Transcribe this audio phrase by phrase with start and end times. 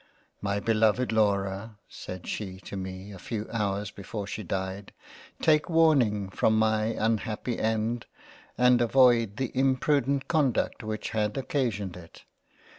[0.51, 4.93] "My beloved Laura (said she to me a few Hours before she died)
[5.43, 8.07] take warning from my unhappy End
[8.57, 12.23] and avoid the imprudent conduct which had occasioned it.